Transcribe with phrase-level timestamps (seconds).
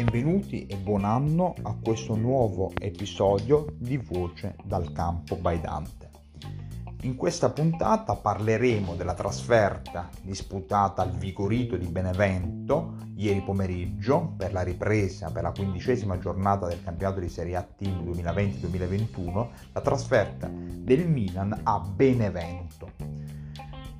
[0.00, 6.08] Benvenuti e buon anno a questo nuovo episodio di Voce dal campo by Dante.
[7.02, 14.62] In questa puntata parleremo della trasferta disputata al Vigorito di Benevento ieri pomeriggio per la
[14.62, 21.06] ripresa per la quindicesima giornata del campionato di Serie A Team 2020-2021, la trasferta del
[21.06, 23.29] Milan a Benevento.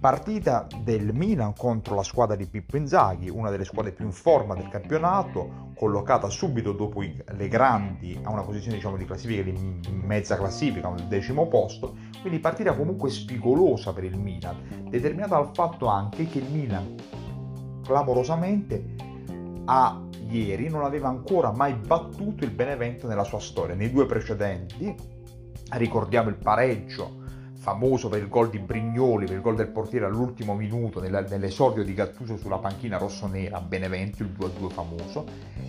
[0.01, 4.55] Partita del Milan contro la squadra di Pippo Inzaghi, una delle squadre più in forma
[4.55, 10.39] del campionato, collocata subito dopo le grandi a una posizione diciamo, di classifica di mezza
[10.39, 16.27] classifica, al decimo posto, quindi partita comunque spigolosa per il Milan, determinata dal fatto anche
[16.29, 16.95] che il Milan
[17.85, 18.95] clamorosamente
[19.67, 23.75] a ieri non aveva ancora mai battuto il Benevento nella sua storia.
[23.75, 24.95] Nei due precedenti,
[25.73, 27.20] ricordiamo il pareggio
[27.61, 31.93] famoso per il gol di Brignoli, per il gol del portiere all'ultimo minuto nell'esordio di
[31.93, 35.27] Gattuso sulla panchina rossonera a Benevento, il 2-2 famoso,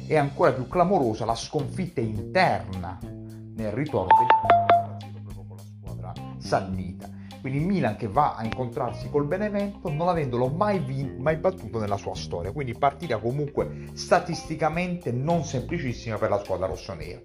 [0.08, 7.10] e ancora più clamorosa la sconfitta interna nel ritorno del proprio con la squadra sannita.
[7.42, 11.80] Quindi il Milan che va a incontrarsi col Benevento non avendolo mai, vinto, mai battuto
[11.80, 17.20] nella sua storia, quindi partita comunque statisticamente non semplicissima per la squadra rossonera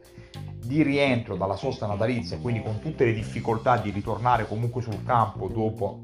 [0.67, 5.49] di rientro dalla sosta natalizia, quindi con tutte le difficoltà di ritornare comunque sul campo
[5.49, 6.01] dopo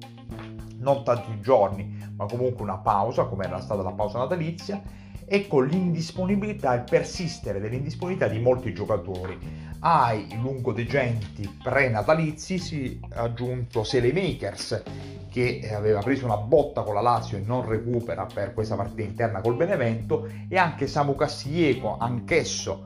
[0.79, 4.83] non tanti giorni, ma comunque una pausa, come era stata la pausa natalizia,
[5.25, 9.39] e con l'indisponibilità, il persistere dell'indisponibilità di molti giocatori.
[9.81, 14.83] Ai lungodegenti pre-natalizi si è aggiunto Selemakers,
[15.31, 19.41] che aveva preso una botta con la Lazio e non recupera per questa partita interna
[19.41, 22.83] col Benevento, e anche Samu Cassiego, anch'esso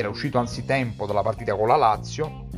[0.00, 2.48] era uscito anzitempo dalla partita con la Lazio,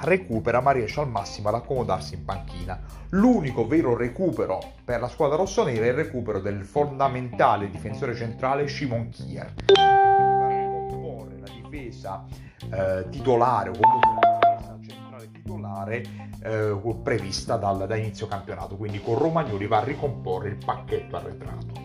[0.00, 2.80] recupera ma riesce al massimo ad accomodarsi in panchina.
[3.10, 9.08] L'unico vero recupero per la squadra rossonera è il recupero del fondamentale difensore centrale Shimon
[9.10, 12.24] Kier, che va a ricomporre la difesa
[12.70, 16.02] eh, titolare o comunque la difesa centrale titolare
[16.42, 18.76] eh, prevista dal, da inizio campionato.
[18.76, 21.81] Quindi con Romagnoli va a ricomporre il pacchetto arretrato.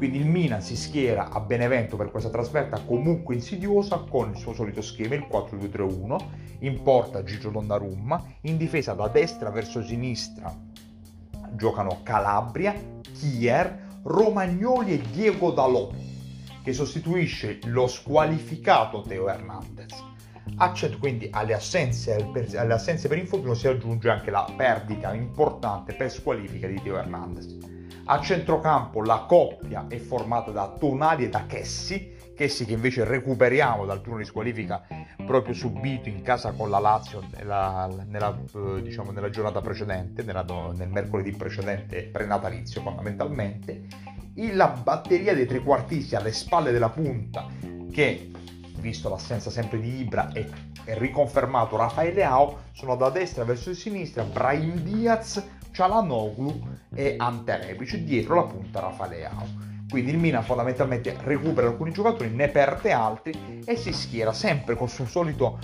[0.00, 4.54] Quindi il Milan si schiera a Benevento per questa trasferta comunque insidiosa con il suo
[4.54, 6.24] solito schema, il 4-2-3-1,
[6.60, 10.56] in porta Gigio Donnarumma, in difesa da destra verso sinistra
[11.52, 12.74] giocano Calabria,
[13.12, 15.90] Kier, Romagnoli e Diego Dalò,
[16.64, 19.92] che sostituisce lo squalificato Teo Hernandez.
[20.56, 26.10] Accetto quindi alle assenze, alle assenze per infortunio si aggiunge anche la perdita importante per
[26.10, 27.79] squalifica di Teo Hernandez.
[28.12, 33.86] A centrocampo la coppia è formata da Tonali e da Chessi, Chessi che invece recuperiamo
[33.86, 34.84] dal turno di squalifica
[35.24, 40.44] proprio subito in casa con la Lazio nella, nella, eh, diciamo, nella giornata precedente, nella,
[40.74, 43.84] nel mercoledì precedente prenatalizio fondamentalmente.
[44.54, 47.46] La batteria dei trequartisti alle spalle della punta
[47.92, 48.28] che
[48.80, 50.50] visto l'assenza sempre di Ibra e,
[50.98, 55.40] riconfermato Raffaele Ao, sono da destra verso sinistra Brahim Diaz,
[55.80, 56.60] Cialanoglu
[56.94, 59.68] e Ante Rebic, dietro la punta Rafaleao.
[59.88, 64.90] Quindi il Milan fondamentalmente recupera alcuni giocatori, ne perde altri e si schiera sempre col
[64.90, 65.58] suo solito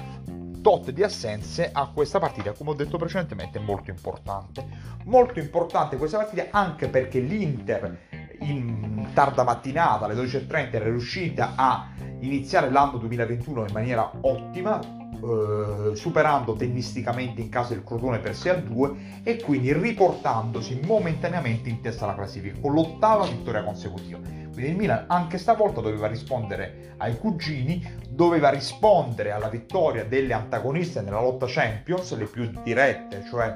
[0.63, 4.67] tot di assenze a questa partita, come ho detto precedentemente, molto importante.
[5.05, 7.99] Molto importante questa partita anche perché l'Inter
[8.41, 11.89] in tarda mattinata alle 12.30 era riuscita a
[12.21, 14.81] iniziare l'anno 2021 in maniera ottima,
[15.23, 21.69] eh, superando tennisticamente in casa il Crotone per 6 a 2 e quindi riportandosi momentaneamente
[21.69, 24.19] in testa alla classifica con l'ottava vittoria consecutiva.
[24.19, 31.03] Quindi il Milan anche stavolta doveva rispondere ai cugini, doveva rispondere alla vittoria delle antagoniste
[31.03, 33.55] nella lotta Champions, le più dirette, cioè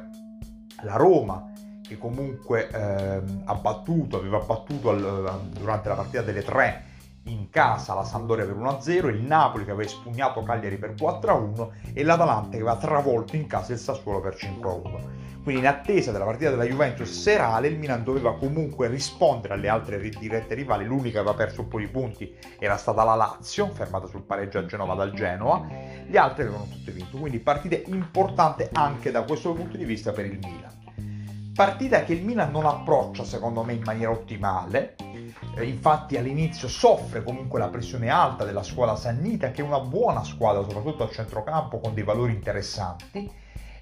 [0.83, 1.53] la Roma
[1.87, 6.85] che comunque eh, ha battuto, aveva battuto al, durante la partita delle tre
[7.31, 12.03] in casa la Sampdoria per 1-0, il Napoli che aveva espugnato Cagliari per 4-1 e
[12.03, 15.29] l'Atalanta che aveva travolto in casa il Sassuolo per 5-1.
[15.43, 19.99] Quindi in attesa della partita della Juventus serale il Milan doveva comunque rispondere alle altre
[19.99, 24.07] dirette rivali, l'unica che aveva perso un po' di punti era stata la Lazio, fermata
[24.07, 25.67] sul pareggio a Genova dal Genoa,
[26.07, 30.27] gli altri avevano tutti vinto, quindi partita importante anche da questo punto di vista per
[30.27, 30.80] il Milan.
[31.55, 34.97] Partita che il Milan non approccia secondo me in maniera ottimale,
[35.57, 40.25] eh, infatti all'inizio soffre comunque la pressione alta della squadra Sannita, che è una buona
[40.25, 43.31] squadra, soprattutto al centrocampo, con dei valori interessanti,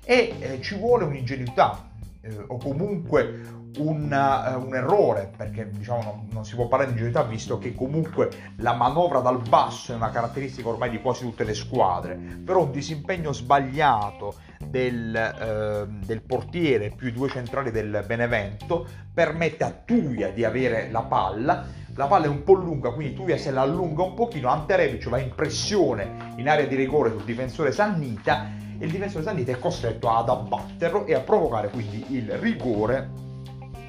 [0.05, 6.29] e eh, ci vuole un'ingenuità eh, o comunque un, uh, un, errore, perché diciamo non,
[6.33, 10.11] non, si può parlare di ingenuità visto che comunque la manovra dal basso è una
[10.11, 14.35] caratteristica ormai di quasi tutte le squadre, però un disimpegno sbagliato
[14.69, 20.91] del, uh, del portiere più i due centrali del Benevento permette a Tuia di avere
[20.91, 24.49] la palla, la palla è un po' lunga, quindi Tuia se la allunga un pochino,
[24.49, 29.25] Ante Rebic va in pressione in area di rigore sul difensore Sannita e il difensore
[29.25, 33.11] Sannita è costretto ad abbatterlo e a provocare quindi il rigore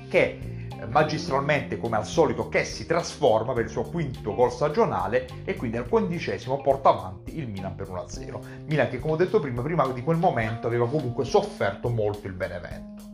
[0.09, 5.27] che eh, magistralmente come al solito che si trasforma per il suo quinto gol stagionale
[5.43, 8.39] e quindi al quindicesimo porta avanti il Milan per 1-0.
[8.65, 12.33] Milan che come ho detto prima, prima di quel momento aveva comunque sofferto molto il
[12.33, 13.08] Benevento.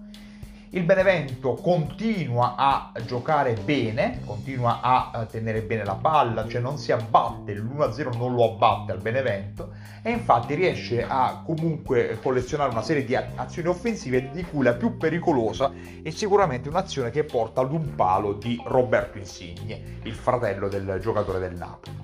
[0.75, 6.91] Il Benevento continua a giocare bene, continua a tenere bene la palla, cioè non si
[6.91, 13.05] abbatte, l'1-0 non lo abbatte al Benevento e infatti riesce a comunque collezionare una serie
[13.05, 15.71] di azioni offensive di cui la più pericolosa
[16.03, 21.39] è sicuramente un'azione che porta ad un palo di Roberto Insigne, il fratello del giocatore
[21.39, 22.03] del Napoli.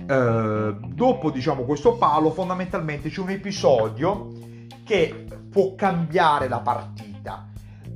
[0.00, 4.28] Uh, dopo diciamo questo palo fondamentalmente c'è un episodio
[4.84, 7.07] che può cambiare la partita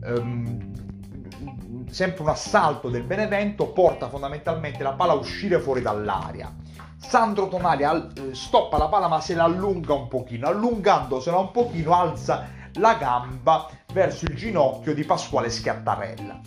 [0.04, 6.54] um, sempre un assalto del Benevento porta fondamentalmente la palla a uscire fuori dall'aria.
[6.96, 11.50] Sandro Tonali al, eh, stoppa la palla ma se la allunga un pochino, allungandosela un
[11.50, 16.40] pochino alza la gamba verso il ginocchio di Pasquale Schiattarella.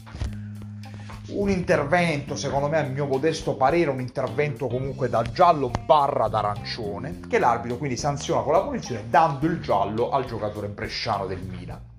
[1.28, 7.20] Un intervento, secondo me, a mio modesto parere, un intervento comunque da giallo barra d'arancione,
[7.28, 11.94] che l'arbitro quindi sanziona con la punizione dando il giallo al giocatore bresciano del Milan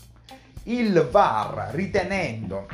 [0.69, 2.67] il VAR ritenendo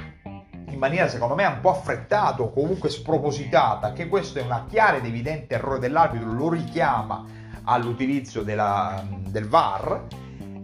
[0.68, 4.96] in maniera secondo me un po' affrettata o comunque spropositata che questo è un chiaro
[4.96, 7.24] ed evidente errore dell'arbitro, lo richiama
[7.64, 10.06] all'utilizzo della, del VAR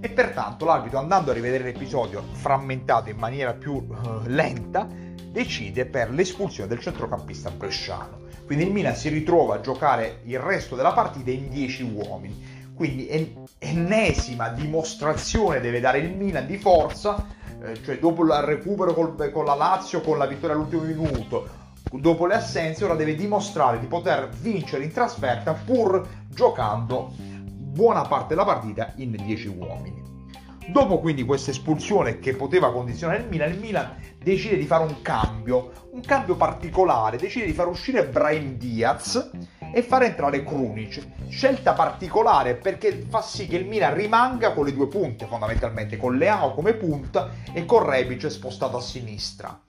[0.01, 4.87] e pertanto l'arbitro andando a rivedere l'episodio frammentato in maniera più uh, lenta
[5.31, 8.27] decide per l'espulsione del centrocampista bresciano.
[8.47, 13.37] Quindi il Milan si ritrova a giocare il resto della partita in 10 uomini quindi
[13.59, 17.27] ennesima dimostrazione deve dare il Milan di forza,
[17.61, 21.49] eh, cioè dopo il recupero col, con la Lazio, con la vittoria all'ultimo minuto,
[21.91, 28.29] dopo le assenze, ora deve dimostrare di poter vincere in trasferta pur giocando buona parte
[28.29, 30.07] della partita in 10 uomini.
[30.69, 35.03] Dopo quindi questa espulsione che poteva condizionare il Milan, il Milan decide di fare un
[35.03, 39.31] cambio, un cambio particolare, decide di far uscire Brian Diaz
[39.73, 41.07] e far entrare Krunic.
[41.29, 46.17] Scelta particolare perché fa sì che il Milan rimanga con le due punte fondamentalmente, con
[46.17, 49.61] Leao come punta e con Rebic spostato a sinistra.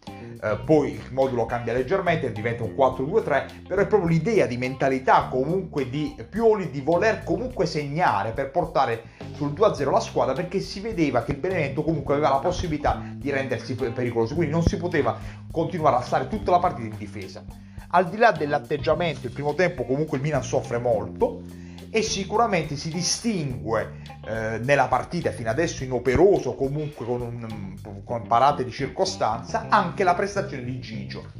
[0.41, 5.27] Eh, poi il modulo cambia leggermente, diventa un 4-2-3, però è proprio l'idea di mentalità
[5.29, 9.03] comunque di Pioli di voler comunque segnare per portare
[9.33, 13.29] sul 2-0 la squadra perché si vedeva che il Benevento comunque aveva la possibilità di
[13.29, 15.17] rendersi pericoloso, quindi non si poteva
[15.51, 17.43] continuare a stare tutta la partita in difesa.
[17.91, 21.41] Al di là dell'atteggiamento, il primo tempo comunque il Milan soffre molto
[21.89, 28.63] e sicuramente si distingue eh, nella partita fino adesso inoperoso comunque con, un, con parate
[28.63, 31.31] di circostanza anche la prestazione di Gigio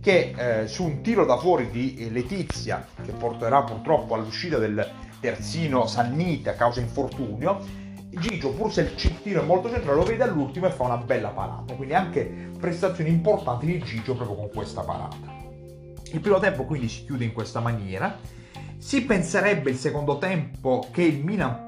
[0.00, 4.88] che eh, su un tiro da fuori di Letizia che porterà purtroppo all'uscita del
[5.20, 10.22] terzino Sannita a causa infortunio Gigio pur se il tiro è molto centrale lo vede
[10.22, 11.74] all'ultimo e fa una bella parata.
[11.74, 15.47] Quindi anche prestazioni importanti di Gigio proprio con questa parata
[16.12, 18.18] il primo tempo quindi si chiude in questa maniera.
[18.78, 21.66] Si penserebbe il secondo tempo che il Milan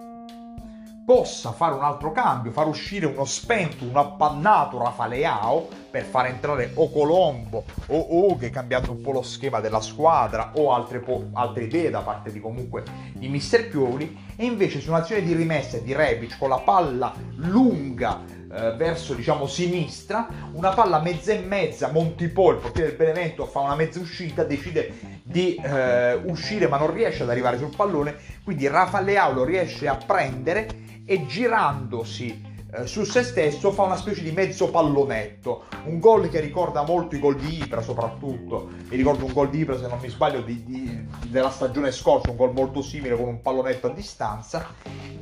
[1.04, 6.70] possa fare un altro cambio, far uscire uno spento, un appannato Rafaleao per far entrare
[6.74, 11.64] o Colombo o Oghe cambiando un po' lo schema della squadra o altre, po- altre
[11.64, 15.92] idee da parte di comunque di Mister Pioli e invece su un'azione di rimessa di
[15.92, 22.50] Rebic con la palla lunga eh, verso diciamo sinistra, una palla mezza e mezza, Montipò,
[22.50, 27.22] il portiere del Benevento, fa una mezza uscita, decide di eh, uscire ma non riesce
[27.22, 30.66] ad arrivare sul pallone, quindi Rafa Leao lo riesce a prendere
[31.04, 36.40] e girandosi eh, su se stesso fa una specie di mezzo pallonetto, un gol che
[36.40, 39.98] ricorda molto i gol di Ibra soprattutto, mi ricordo un gol di Ibra se non
[40.00, 43.90] mi sbaglio di, di, della stagione scorsa, un gol molto simile con un pallonetto a
[43.90, 44.66] distanza.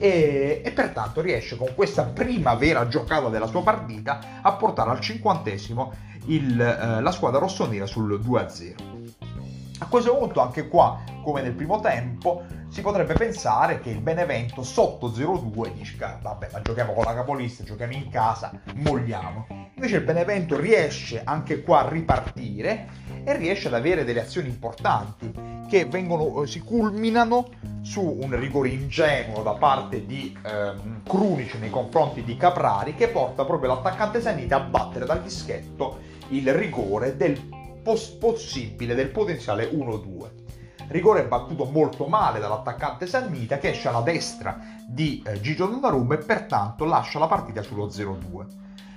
[0.01, 5.01] E, e pertanto riesce con questa prima vera giocata della sua partita a portare al
[5.01, 5.93] cinquantesimo
[6.27, 8.98] il, eh, la squadra rossonera sul 2-0.
[9.81, 14.63] A questo punto anche qua, come nel primo tempo, si potrebbe pensare che il Benevento
[14.65, 19.47] sotto 0-2 dice vabbè ma giochiamo con la capolista, giochiamo in casa, molliamo.
[19.75, 22.89] Invece il Benevento riesce anche qua a ripartire
[23.23, 25.33] e riesce ad avere delle azioni importanti
[25.69, 27.49] che vengono, eh, si culminano
[27.83, 33.45] su un rigore ingenuo da parte di ehm, Crunici nei confronti di Caprari che porta
[33.45, 37.39] proprio l'attaccante Sanita a battere dal dischetto il rigore del
[37.89, 40.47] pos- possibile, del potenziale 1-2
[40.89, 46.19] rigore battuto molto male dall'attaccante Sannita che esce alla destra di eh, Gigio Donnarumma e
[46.19, 48.47] pertanto lascia la partita sullo 0-2.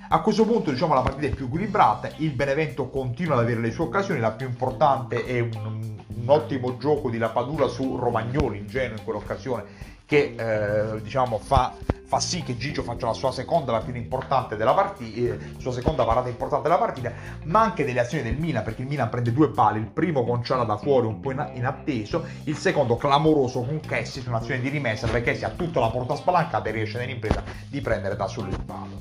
[0.08, 3.70] A questo punto diciamo la partita è più equilibrata, il Benevento continua ad avere le
[3.70, 8.96] sue occasioni, la più importante è un, un ottimo gioco di Lapadula su Romagnoli, ingenuo
[8.96, 9.64] in quell'occasione,
[10.12, 15.38] che eh, diciamo fa, fa, sì che Gigio faccia la sua seconda della partita, eh,
[15.56, 17.10] sua seconda parata importante della partita,
[17.44, 20.44] ma anche delle azioni del Milan, perché il Milan prende due pali, il primo con
[20.44, 25.06] Ciala da fuori un po' inatteso, il secondo clamoroso con Kessi su un'azione di rimessa,
[25.06, 28.62] perché Kessi ha tutta la porta spalancata e riesce nell'impresa di prendere da solo il
[28.66, 28.98] palo.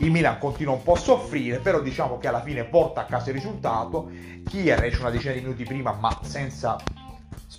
[0.00, 3.30] Il Milan continua un po' a soffrire, però diciamo che alla fine porta a casa
[3.30, 4.10] il risultato.
[4.46, 6.76] Kier esce una decina di minuti prima, ma senza,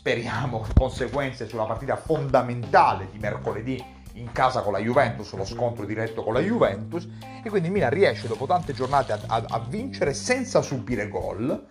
[0.04, 3.82] speriamo, conseguenze sulla partita fondamentale di mercoledì
[4.16, 7.08] in casa con la Juventus, lo scontro diretto con la Juventus,
[7.42, 11.68] e quindi il Milan riesce dopo tante giornate a, a, a vincere senza subire gol.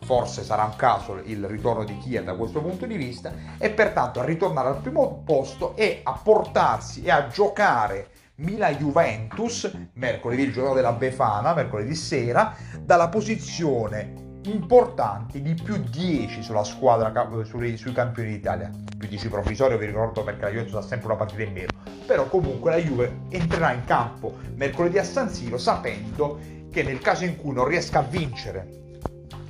[0.00, 4.18] Forse sarà un caso il ritorno di Kier da questo punto di vista, e pertanto
[4.18, 10.72] a ritornare al primo posto e a portarsi e a giocare Milan-Juventus, mercoledì il giorno
[10.72, 17.12] della Befana, mercoledì sera, dalla posizione importante di più 10 sulla squadra
[17.44, 18.70] sui, sui campioni d'Italia.
[18.96, 21.68] Più 10 provvisorio, vi ricordo perché la Juventus ha sempre una partita in meno.
[22.06, 26.38] Però comunque la Juve entrerà in campo mercoledì a San Siro sapendo
[26.70, 28.82] che nel caso in cui non riesca a vincere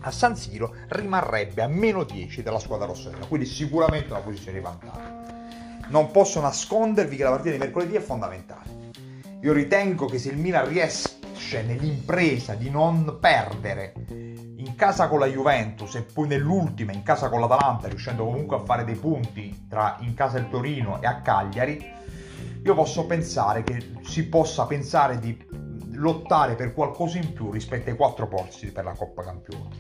[0.07, 4.65] a San Siro rimarrebbe a meno 10 dalla squadra rossonera, quindi sicuramente una posizione di
[4.65, 5.23] vantaggio.
[5.89, 8.83] Non posso nascondervi che la partita di mercoledì è fondamentale.
[9.41, 13.95] Io ritengo che se il Milan riesce nell'impresa di non perdere
[14.85, 18.85] casa con la Juventus e poi nell'ultima in casa con l'Atalanta, riuscendo comunque a fare
[18.85, 21.83] dei punti tra in casa il Torino e a Cagliari,
[22.63, 25.43] io posso pensare che si possa pensare di
[25.93, 29.71] lottare per qualcosa in più rispetto ai quattro posti per la Coppa Campioni.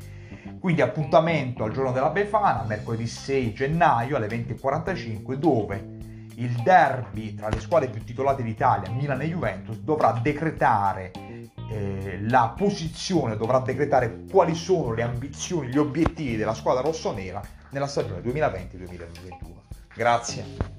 [0.58, 5.98] Quindi appuntamento al giorno della Befana, mercoledì 6 gennaio alle 20.45, dove
[6.36, 11.10] il derby tra le squadre più titolate d'Italia, Milan e Juventus, dovrà decretare
[11.70, 17.86] eh, la posizione dovrà decretare quali sono le ambizioni, gli obiettivi della squadra rossonera nella
[17.86, 19.62] stagione 2020-2021.
[19.94, 20.72] Grazie.